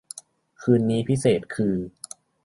[0.61, 1.75] คืนนี้พิเศษคือ